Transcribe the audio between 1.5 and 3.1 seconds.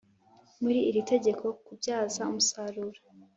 kubyaza umusaruro